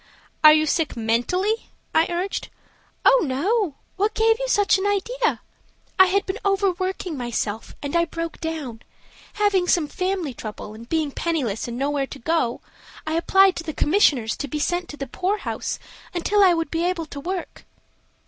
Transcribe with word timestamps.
"Are 0.43 0.51
you 0.51 0.65
sick 0.65 0.97
mentally?" 0.97 1.69
I 1.93 2.07
urged. 2.11 2.49
"Oh, 3.05 3.21
no; 3.23 3.75
what 3.97 4.15
gave 4.15 4.39
you 4.39 4.47
such 4.47 4.79
an 4.79 4.87
idea? 4.87 5.41
I 5.99 6.07
had 6.07 6.25
been 6.25 6.39
overworking 6.43 7.15
myself, 7.15 7.75
and 7.83 7.95
I 7.95 8.05
broke 8.05 8.39
down. 8.41 8.81
Having 9.33 9.67
some 9.67 9.87
family 9.87 10.33
trouble, 10.33 10.73
and 10.73 10.89
being 10.89 11.11
penniless 11.11 11.67
and 11.67 11.77
nowhere 11.77 12.07
to 12.07 12.17
go, 12.17 12.61
I 13.05 13.13
applied 13.13 13.55
to 13.57 13.63
the 13.63 13.73
commissioners 13.75 14.35
to 14.37 14.47
be 14.47 14.57
sent 14.57 14.89
to 14.89 14.97
the 14.97 15.05
poorhouse 15.05 15.77
until 16.15 16.43
I 16.43 16.55
would 16.55 16.71
be 16.71 16.83
able 16.83 17.05
to 17.05 17.21
go 17.21 17.21
to 17.21 17.29
work." 17.37 17.65